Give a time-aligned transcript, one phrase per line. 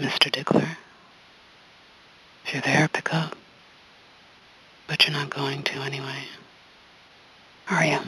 [0.00, 0.30] Mr.
[0.30, 0.76] Diggler.
[2.44, 3.36] If you're there, pick up.
[4.86, 6.24] But you're not going to anyway.
[7.68, 7.98] Are you?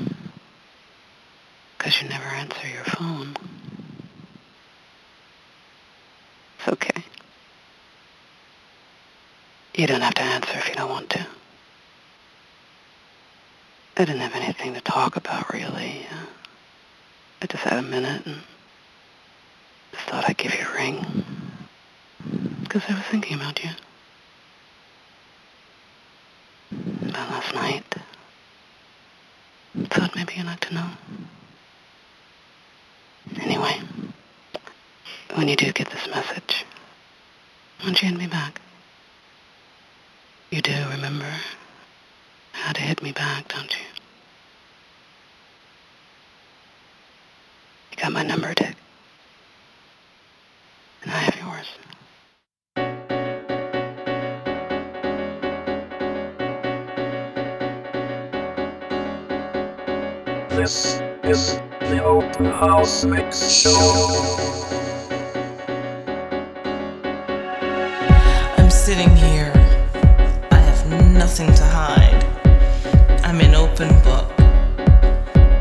[1.77, 3.37] Because you never answer your phone.
[6.59, 7.05] It's okay.
[9.74, 11.27] You don't have to answer if you don't want to.
[13.97, 16.06] I didn't have anything to talk about, really.
[17.43, 18.41] I just had a minute and
[19.93, 21.41] just thought I'd give you a ring
[22.73, 23.69] because I was thinking about you.
[27.03, 27.85] About last night.
[29.91, 30.89] Thought maybe you'd like to know.
[33.43, 33.79] Anyway,
[35.35, 36.65] when you do get this message,
[37.85, 38.59] won't you hit me back?
[40.51, 41.31] You do remember
[42.53, 43.84] how to hit me back, don't you?
[47.91, 48.77] You got my number, Dick.
[51.03, 51.67] And I have yours.
[60.62, 61.56] This is
[61.91, 63.74] the Open House Mix Show.
[68.56, 69.50] I'm sitting here.
[70.52, 72.22] I have nothing to hide.
[73.24, 74.30] I'm an open book.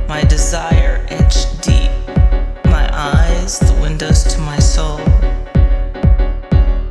[0.07, 1.89] My desire etched deep.
[2.65, 4.97] My eyes, the windows to my soul.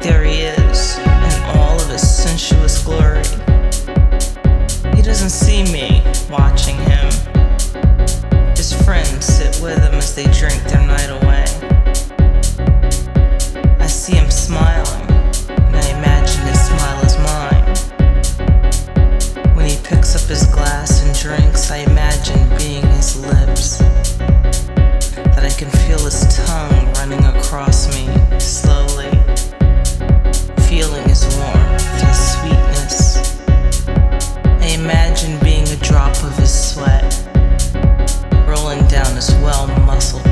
[0.01, 3.23] There he is, in all of his sensuous glory.
[4.97, 6.90] He doesn't see me watching him
[9.23, 11.30] sit with them as they drink their night away.
[40.01, 40.30] Castle.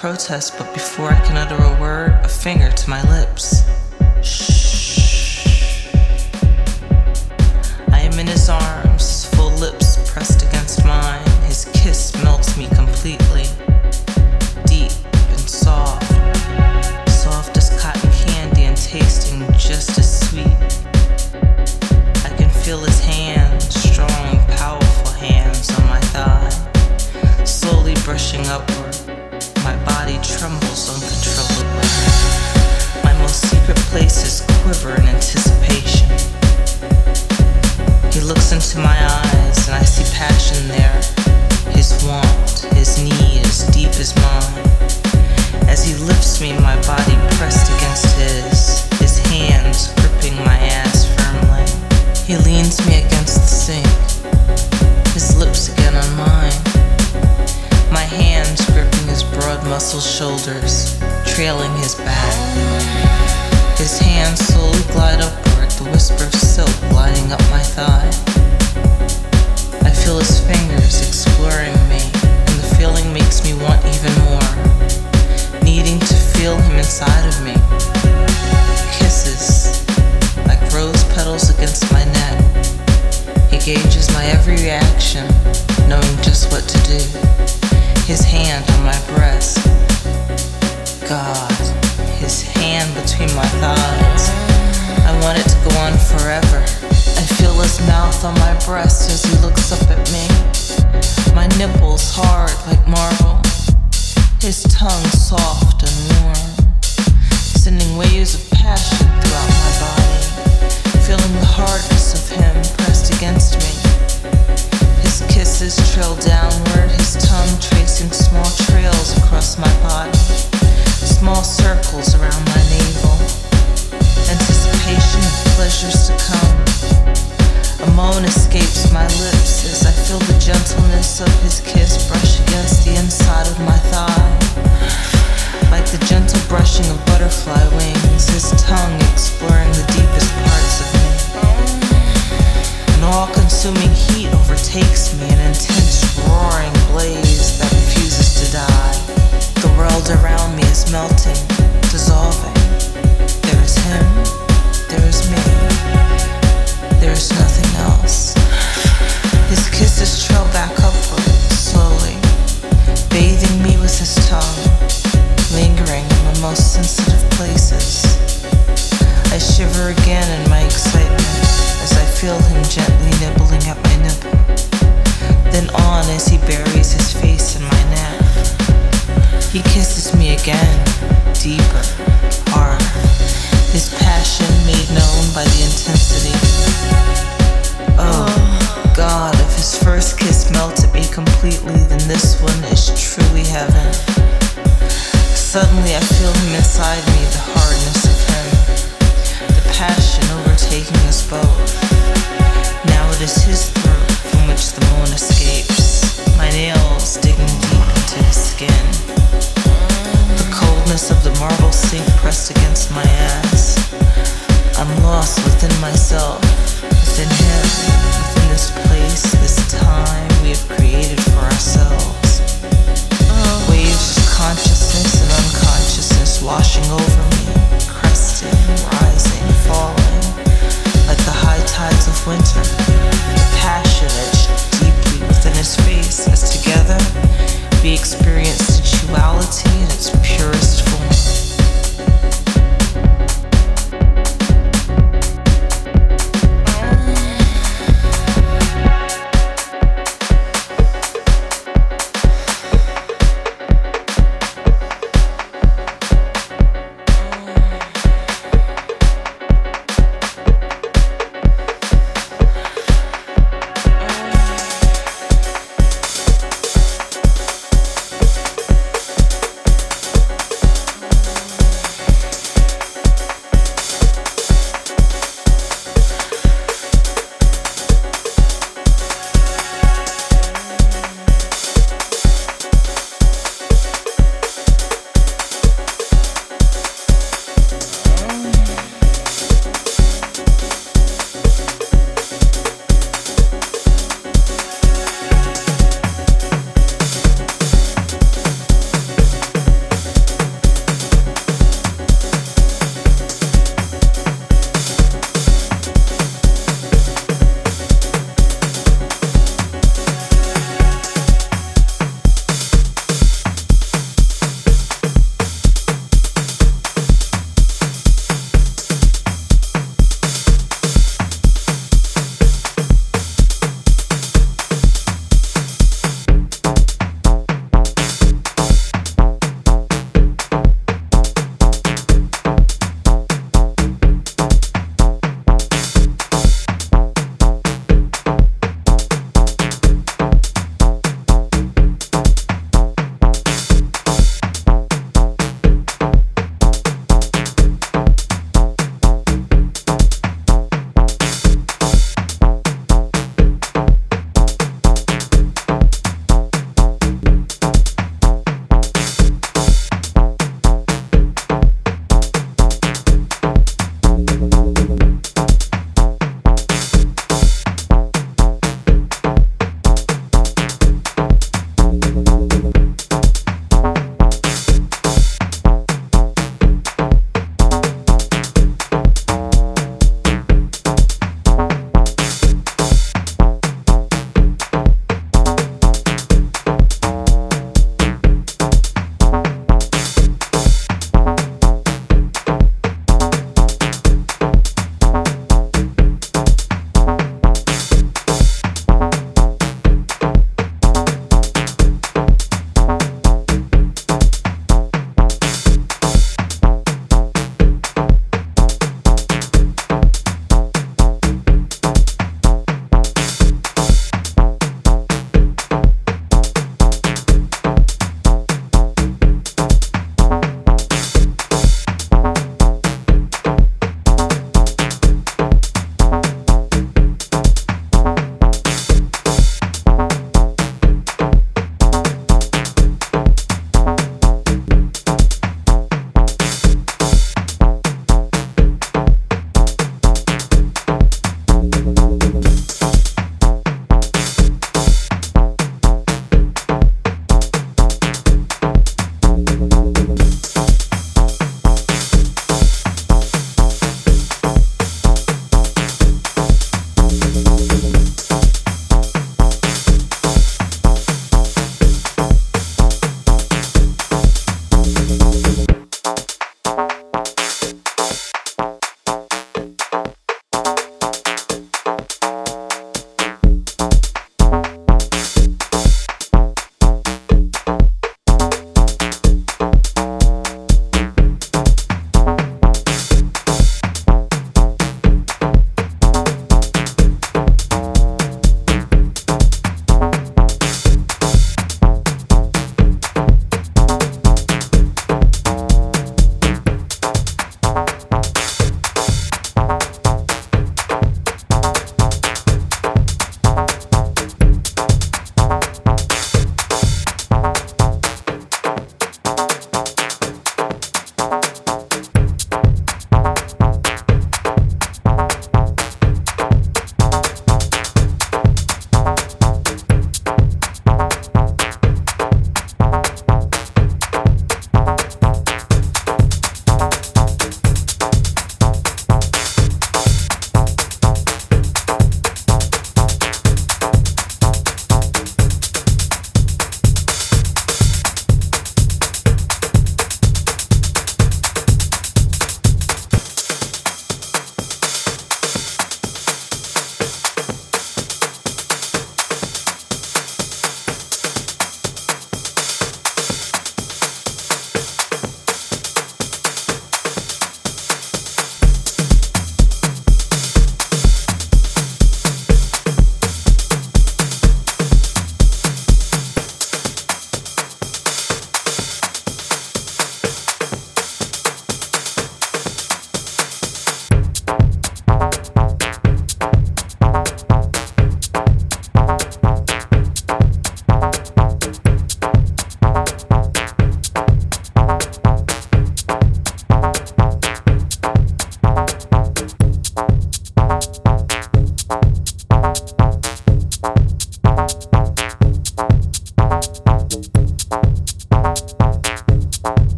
[0.00, 0.89] protest, but before.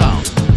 [0.00, 0.49] Sound.